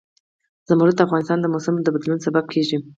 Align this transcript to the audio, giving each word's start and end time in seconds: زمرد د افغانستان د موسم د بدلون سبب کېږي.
زمرد 0.67 0.93
د 0.97 1.01
افغانستان 1.07 1.37
د 1.41 1.45
موسم 1.53 1.75
د 1.81 1.87
بدلون 1.95 2.19
سبب 2.25 2.45
کېږي. 2.53 2.77